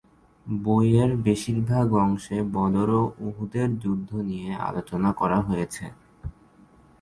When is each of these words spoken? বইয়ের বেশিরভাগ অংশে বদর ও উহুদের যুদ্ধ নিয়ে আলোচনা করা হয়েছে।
বইয়ের 0.45 1.11
বেশিরভাগ 1.25 1.87
অংশে 2.03 2.37
বদর 2.55 2.89
ও 2.99 3.03
উহুদের 3.27 3.69
যুদ্ধ 3.83 4.09
নিয়ে 4.29 4.49
আলোচনা 4.67 5.09
করা 5.11 5.39
হয়েছে। 5.47 5.85